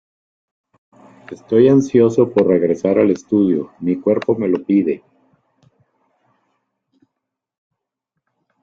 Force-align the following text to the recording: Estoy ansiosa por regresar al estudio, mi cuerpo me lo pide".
Estoy 1.29 1.67
ansiosa 1.67 2.25
por 2.25 2.47
regresar 2.47 2.97
al 2.97 3.11
estudio, 3.11 3.71
mi 3.79 3.97
cuerpo 3.99 4.33
me 4.33 4.47
lo 4.47 4.65
pide". 4.65 5.03